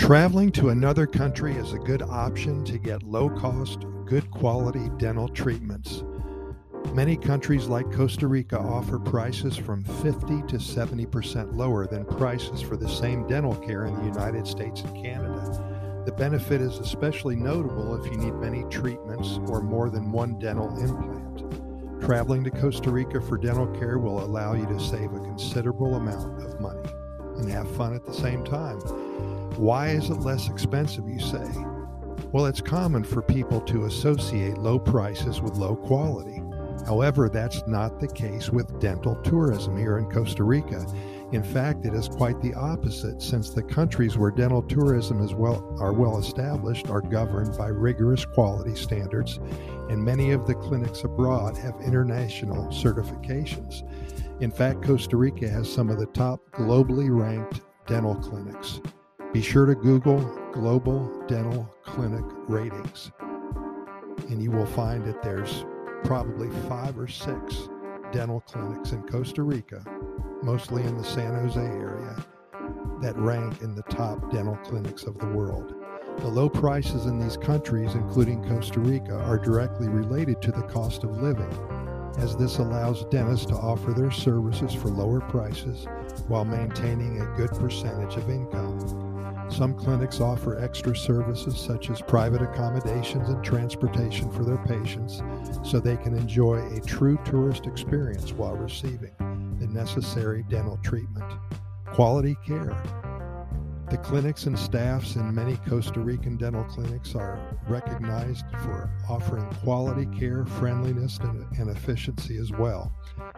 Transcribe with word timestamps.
Traveling 0.00 0.50
to 0.52 0.70
another 0.70 1.06
country 1.06 1.54
is 1.54 1.74
a 1.74 1.78
good 1.78 2.00
option 2.00 2.64
to 2.64 2.78
get 2.78 3.02
low 3.02 3.28
cost, 3.28 3.84
good 4.06 4.28
quality 4.30 4.88
dental 4.96 5.28
treatments. 5.28 6.02
Many 6.94 7.18
countries 7.18 7.66
like 7.66 7.92
Costa 7.92 8.26
Rica 8.26 8.58
offer 8.58 8.98
prices 8.98 9.58
from 9.58 9.84
50 9.84 10.42
to 10.48 10.56
70% 10.56 11.54
lower 11.54 11.86
than 11.86 12.06
prices 12.06 12.62
for 12.62 12.78
the 12.78 12.88
same 12.88 13.28
dental 13.28 13.54
care 13.54 13.84
in 13.84 13.94
the 13.94 14.06
United 14.06 14.46
States 14.46 14.80
and 14.80 14.96
Canada. 14.96 16.02
The 16.06 16.12
benefit 16.12 16.62
is 16.62 16.78
especially 16.78 17.36
notable 17.36 17.94
if 17.94 18.10
you 18.10 18.16
need 18.16 18.34
many 18.34 18.64
treatments 18.70 19.38
or 19.48 19.60
more 19.60 19.90
than 19.90 20.10
one 20.10 20.38
dental 20.38 20.76
implant. 20.78 22.02
Traveling 22.02 22.42
to 22.44 22.50
Costa 22.50 22.90
Rica 22.90 23.20
for 23.20 23.36
dental 23.36 23.66
care 23.78 23.98
will 23.98 24.24
allow 24.24 24.54
you 24.54 24.66
to 24.66 24.80
save 24.80 25.12
a 25.12 25.20
considerable 25.20 25.96
amount 25.96 26.42
of 26.42 26.58
money 26.58 26.88
and 27.36 27.50
have 27.50 27.70
fun 27.76 27.94
at 27.94 28.06
the 28.06 28.14
same 28.14 28.42
time. 28.44 28.80
Why 29.56 29.88
is 29.88 30.10
it 30.10 30.20
less 30.20 30.48
expensive, 30.48 31.08
you 31.08 31.20
say? 31.20 31.46
Well, 32.32 32.46
it's 32.46 32.60
common 32.60 33.04
for 33.04 33.22
people 33.22 33.60
to 33.62 33.86
associate 33.86 34.58
low 34.58 34.78
prices 34.78 35.40
with 35.40 35.56
low 35.56 35.76
quality. 35.76 36.42
However, 36.86 37.28
that's 37.28 37.66
not 37.66 38.00
the 38.00 38.08
case 38.08 38.50
with 38.50 38.80
dental 38.80 39.16
tourism 39.16 39.76
here 39.76 39.98
in 39.98 40.10
Costa 40.10 40.44
Rica. 40.44 40.86
In 41.32 41.42
fact, 41.42 41.84
it 41.84 41.94
is 41.94 42.08
quite 42.08 42.40
the 42.40 42.54
opposite 42.54 43.22
since 43.22 43.50
the 43.50 43.62
countries 43.62 44.16
where 44.16 44.30
dental 44.30 44.62
tourism 44.62 45.22
is 45.22 45.34
well 45.34 45.76
are 45.78 45.92
well 45.92 46.18
established 46.18 46.88
are 46.88 47.00
governed 47.00 47.56
by 47.56 47.68
rigorous 47.68 48.24
quality 48.24 48.74
standards 48.74 49.38
and 49.90 50.02
many 50.02 50.30
of 50.30 50.46
the 50.46 50.54
clinics 50.54 51.02
abroad 51.02 51.56
have 51.56 51.80
international 51.80 52.66
certifications. 52.66 53.82
In 54.40 54.50
fact, 54.50 54.82
Costa 54.82 55.16
Rica 55.16 55.48
has 55.48 55.70
some 55.70 55.90
of 55.90 55.98
the 55.98 56.06
top 56.06 56.40
globally 56.52 57.08
ranked 57.10 57.60
dental 57.86 58.14
clinics. 58.14 58.80
Be 59.32 59.42
sure 59.42 59.64
to 59.64 59.76
Google 59.76 60.18
Global 60.50 61.08
Dental 61.28 61.72
Clinic 61.84 62.24
Ratings, 62.48 63.12
and 64.28 64.42
you 64.42 64.50
will 64.50 64.66
find 64.66 65.04
that 65.04 65.22
there's 65.22 65.64
probably 66.02 66.50
five 66.68 66.98
or 66.98 67.06
six 67.06 67.68
dental 68.10 68.40
clinics 68.40 68.90
in 68.90 69.04
Costa 69.04 69.44
Rica, 69.44 69.84
mostly 70.42 70.82
in 70.82 70.98
the 70.98 71.04
San 71.04 71.32
Jose 71.32 71.60
area, 71.60 72.26
that 73.00 73.16
rank 73.18 73.62
in 73.62 73.76
the 73.76 73.84
top 73.84 74.32
dental 74.32 74.56
clinics 74.64 75.04
of 75.04 75.16
the 75.20 75.28
world. 75.28 75.76
The 76.18 76.26
low 76.26 76.48
prices 76.48 77.06
in 77.06 77.20
these 77.20 77.36
countries, 77.36 77.94
including 77.94 78.42
Costa 78.48 78.80
Rica, 78.80 79.14
are 79.14 79.38
directly 79.38 79.86
related 79.86 80.42
to 80.42 80.50
the 80.50 80.62
cost 80.62 81.04
of 81.04 81.22
living, 81.22 81.54
as 82.18 82.36
this 82.36 82.58
allows 82.58 83.04
dentists 83.04 83.46
to 83.46 83.54
offer 83.54 83.92
their 83.92 84.10
services 84.10 84.74
for 84.74 84.88
lower 84.88 85.20
prices 85.20 85.86
while 86.26 86.44
maintaining 86.44 87.20
a 87.20 87.36
good 87.36 87.50
percentage 87.50 88.16
of 88.16 88.28
income. 88.28 89.09
Some 89.50 89.74
clinics 89.74 90.20
offer 90.20 90.58
extra 90.62 90.96
services 90.96 91.58
such 91.58 91.90
as 91.90 92.00
private 92.00 92.40
accommodations 92.40 93.28
and 93.28 93.42
transportation 93.42 94.30
for 94.30 94.44
their 94.44 94.58
patients 94.58 95.22
so 95.64 95.80
they 95.80 95.96
can 95.96 96.16
enjoy 96.16 96.58
a 96.68 96.80
true 96.80 97.18
tourist 97.24 97.66
experience 97.66 98.32
while 98.32 98.56
receiving 98.56 99.12
the 99.58 99.66
necessary 99.66 100.44
dental 100.48 100.78
treatment. 100.84 101.24
Quality 101.86 102.36
care. 102.46 102.80
The 103.90 103.98
clinics 103.98 104.46
and 104.46 104.56
staffs 104.56 105.16
in 105.16 105.34
many 105.34 105.56
Costa 105.68 105.98
Rican 105.98 106.36
dental 106.36 106.62
clinics 106.62 107.16
are 107.16 107.58
recognized 107.68 108.44
for 108.62 108.88
offering 109.08 109.44
quality 109.64 110.06
care, 110.16 110.46
friendliness, 110.46 111.18
and, 111.18 111.68
efficiency 111.68 112.38
as 112.38 112.52
well. 112.52 112.92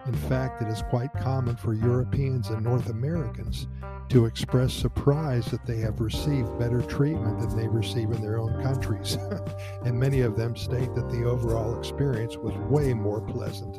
In 0.04 0.12
fact, 0.12 0.60
it 0.60 0.68
is 0.68 0.82
quite 0.90 1.10
common 1.14 1.56
for 1.56 1.72
Europeans 1.72 2.50
and 2.50 2.62
North 2.62 2.90
Americans 2.90 3.66
to 4.12 4.26
express 4.26 4.74
surprise 4.74 5.46
that 5.46 5.64
they 5.64 5.78
have 5.78 5.98
received 5.98 6.58
better 6.58 6.82
treatment 6.82 7.40
than 7.40 7.56
they 7.56 7.66
receive 7.66 8.10
in 8.10 8.20
their 8.20 8.38
own 8.38 8.62
countries. 8.62 9.16
and 9.86 9.98
many 9.98 10.20
of 10.20 10.36
them 10.36 10.54
state 10.54 10.94
that 10.94 11.08
the 11.08 11.24
overall 11.24 11.78
experience 11.78 12.36
was 12.36 12.54
way 12.68 12.92
more 12.92 13.22
pleasant. 13.22 13.76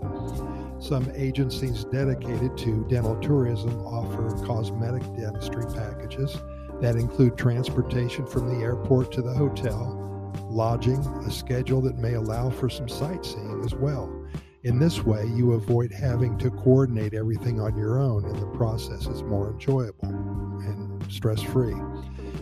Some 0.81 1.11
agencies 1.13 1.85
dedicated 1.85 2.57
to 2.57 2.83
dental 2.89 3.15
tourism 3.17 3.85
offer 3.85 4.43
cosmetic 4.43 5.03
dentistry 5.15 5.65
packages 5.71 6.35
that 6.81 6.95
include 6.95 7.37
transportation 7.37 8.25
from 8.25 8.47
the 8.47 8.65
airport 8.65 9.11
to 9.11 9.21
the 9.21 9.35
hotel, 9.35 10.31
lodging, 10.49 10.97
a 11.27 11.29
schedule 11.29 11.79
that 11.81 11.99
may 11.99 12.15
allow 12.15 12.49
for 12.49 12.71
some 12.71 12.89
sightseeing 12.89 13.61
as 13.63 13.75
well. 13.75 14.22
In 14.63 14.79
this 14.79 15.03
way, 15.03 15.27
you 15.27 15.53
avoid 15.53 15.91
having 15.91 16.37
to 16.37 16.49
coordinate 16.49 17.13
everything 17.13 17.59
on 17.59 17.75
your 17.75 17.99
own, 17.99 18.23
and 18.23 18.35
the 18.39 18.47
process 18.57 19.07
is 19.07 19.21
more 19.21 19.51
enjoyable 19.51 20.07
and 20.07 21.11
stress 21.11 21.41
free. 21.41 21.75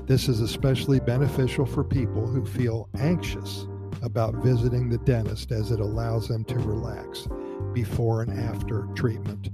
This 0.06 0.30
is 0.30 0.40
especially 0.40 1.00
beneficial 1.00 1.66
for 1.66 1.84
people 1.84 2.28
who 2.28 2.46
feel 2.46 2.90
anxious 3.00 3.66
about 4.04 4.36
visiting 4.36 4.88
the 4.88 5.00
dentist 5.00 5.52
as 5.52 5.72
it 5.72 5.80
allows 5.80 6.28
them 6.28 6.46
to 6.46 6.59
relax 6.59 7.28
before 7.74 8.22
and 8.22 8.40
after 8.40 8.88
treatment. 8.94 9.50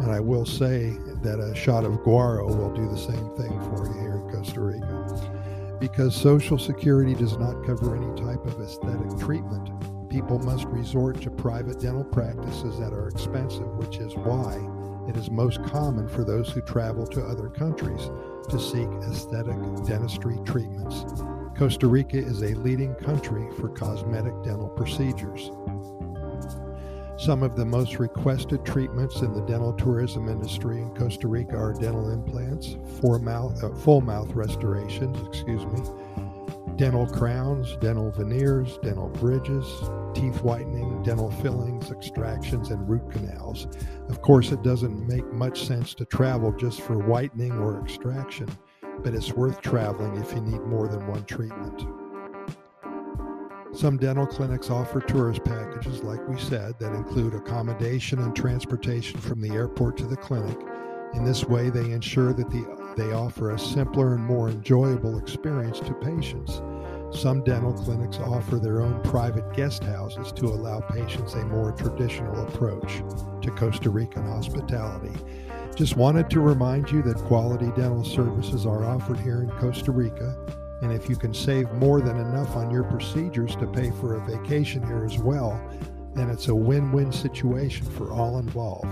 And 0.00 0.10
I 0.10 0.18
will 0.18 0.46
say 0.46 0.96
that 1.22 1.38
a 1.38 1.54
shot 1.54 1.84
of 1.84 1.92
guaro 2.00 2.48
will 2.48 2.74
do 2.74 2.88
the 2.88 2.98
same 2.98 3.36
thing 3.36 3.60
for 3.60 3.86
you 3.86 4.00
here 4.00 4.16
in 4.16 4.30
Costa 4.34 4.60
Rica. 4.60 5.78
Because 5.78 6.16
Social 6.16 6.58
Security 6.58 7.14
does 7.14 7.36
not 7.38 7.64
cover 7.64 7.94
any 7.94 8.20
type 8.20 8.44
of 8.46 8.60
aesthetic 8.60 9.16
treatment, 9.18 9.69
people 10.10 10.40
must 10.40 10.66
resort 10.66 11.22
to 11.22 11.30
private 11.30 11.80
dental 11.80 12.04
practices 12.04 12.78
that 12.80 12.92
are 12.92 13.08
expensive, 13.08 13.68
which 13.76 13.98
is 13.98 14.14
why 14.16 14.58
it 15.08 15.16
is 15.16 15.30
most 15.30 15.62
common 15.64 16.08
for 16.08 16.24
those 16.24 16.50
who 16.50 16.60
travel 16.60 17.06
to 17.06 17.24
other 17.24 17.48
countries 17.48 18.10
to 18.48 18.58
seek 18.58 18.88
aesthetic 19.08 19.56
dentistry 19.86 20.36
treatments. 20.44 21.04
Costa 21.56 21.86
Rica 21.86 22.18
is 22.18 22.42
a 22.42 22.54
leading 22.56 22.94
country 22.96 23.46
for 23.58 23.68
cosmetic 23.68 24.34
dental 24.42 24.68
procedures. 24.68 25.50
Some 27.16 27.42
of 27.42 27.54
the 27.54 27.66
most 27.66 27.98
requested 27.98 28.64
treatments 28.64 29.20
in 29.20 29.34
the 29.34 29.42
dental 29.42 29.74
tourism 29.74 30.28
industry 30.28 30.80
in 30.80 30.94
Costa 30.94 31.28
Rica 31.28 31.56
are 31.56 31.74
dental 31.74 32.10
implants, 32.10 32.76
mouth, 33.02 33.62
uh, 33.62 33.68
full 33.74 34.00
mouth 34.00 34.32
restorations, 34.32 35.18
excuse 35.28 35.64
me, 35.66 35.80
dental 36.80 37.06
crowns, 37.06 37.76
dental 37.76 38.10
veneers, 38.10 38.78
dental 38.82 39.10
bridges, 39.10 39.66
teeth 40.14 40.40
whitening, 40.42 41.02
dental 41.02 41.30
fillings, 41.30 41.90
extractions, 41.90 42.70
and 42.70 42.88
root 42.88 43.02
canals. 43.10 43.68
Of 44.08 44.22
course, 44.22 44.50
it 44.50 44.62
doesn't 44.62 45.06
make 45.06 45.30
much 45.30 45.66
sense 45.66 45.92
to 45.96 46.06
travel 46.06 46.52
just 46.52 46.80
for 46.80 46.96
whitening 46.96 47.52
or 47.52 47.78
extraction, 47.82 48.48
but 49.00 49.12
it's 49.12 49.34
worth 49.34 49.60
traveling 49.60 50.16
if 50.22 50.32
you 50.32 50.40
need 50.40 50.62
more 50.62 50.88
than 50.88 51.06
one 51.06 51.26
treatment. 51.26 51.84
Some 53.74 53.98
dental 53.98 54.26
clinics 54.26 54.70
offer 54.70 55.00
tourist 55.00 55.44
packages, 55.44 56.02
like 56.02 56.26
we 56.26 56.38
said, 56.38 56.78
that 56.78 56.94
include 56.94 57.34
accommodation 57.34 58.20
and 58.20 58.34
transportation 58.34 59.20
from 59.20 59.42
the 59.42 59.50
airport 59.50 59.98
to 59.98 60.06
the 60.06 60.16
clinic. 60.16 60.56
In 61.12 61.24
this 61.24 61.44
way, 61.44 61.68
they 61.68 61.90
ensure 61.90 62.32
that 62.32 62.48
the, 62.50 62.94
they 62.96 63.12
offer 63.12 63.50
a 63.50 63.58
simpler 63.58 64.14
and 64.14 64.24
more 64.24 64.48
enjoyable 64.48 65.18
experience 65.18 65.78
to 65.80 65.92
patients. 65.94 66.62
Some 67.12 67.42
dental 67.42 67.72
clinics 67.72 68.18
offer 68.18 68.56
their 68.56 68.80
own 68.80 69.02
private 69.02 69.52
guest 69.52 69.82
houses 69.84 70.32
to 70.32 70.46
allow 70.46 70.80
patients 70.80 71.34
a 71.34 71.44
more 71.44 71.72
traditional 71.72 72.46
approach 72.46 73.02
to 73.42 73.50
Costa 73.50 73.90
Rican 73.90 74.26
hospitality. 74.26 75.12
Just 75.74 75.96
wanted 75.96 76.30
to 76.30 76.40
remind 76.40 76.90
you 76.90 77.02
that 77.02 77.16
quality 77.16 77.66
dental 77.76 78.04
services 78.04 78.64
are 78.64 78.84
offered 78.84 79.18
here 79.18 79.42
in 79.42 79.50
Costa 79.58 79.90
Rica. 79.90 80.36
And 80.82 80.92
if 80.92 81.10
you 81.10 81.16
can 81.16 81.34
save 81.34 81.70
more 81.72 82.00
than 82.00 82.16
enough 82.16 82.56
on 82.56 82.70
your 82.70 82.84
procedures 82.84 83.54
to 83.56 83.66
pay 83.66 83.90
for 83.90 84.14
a 84.14 84.26
vacation 84.26 84.86
here 84.86 85.04
as 85.04 85.18
well, 85.18 85.60
then 86.14 86.30
it's 86.30 86.48
a 86.48 86.54
win 86.54 86.92
win 86.92 87.12
situation 87.12 87.86
for 87.86 88.12
all 88.12 88.38
involved. 88.38 88.88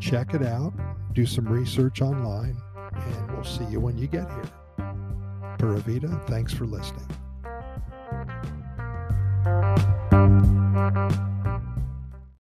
Check 0.00 0.34
it 0.34 0.42
out, 0.42 0.72
do 1.14 1.26
some 1.26 1.48
research 1.48 2.00
online, 2.00 2.56
and 2.92 3.32
we'll 3.32 3.44
see 3.44 3.64
you 3.64 3.80
when 3.80 3.98
you 3.98 4.06
get 4.06 4.28
here. 4.28 4.50
Pura 5.58 5.78
Vida, 5.78 6.20
thanks 6.26 6.52
for 6.52 6.64
listening. 6.64 7.06
Thank 9.44 11.20
you. 11.20 11.31